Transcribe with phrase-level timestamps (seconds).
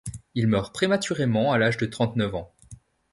[0.33, 2.51] Il meurt prématurément à l'âge de trente-neuf ans.